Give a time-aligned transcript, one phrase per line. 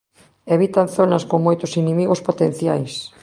[0.55, 2.93] Evitan zonas con moitos inimigos potenciais.